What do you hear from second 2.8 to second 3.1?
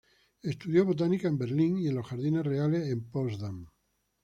en